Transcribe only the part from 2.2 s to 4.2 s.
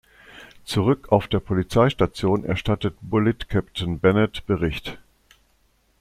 erstattet Bullitt Captain